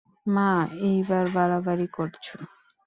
[0.25, 0.49] মা,
[0.81, 2.37] এইবার বাড়াবাড়ি করছো।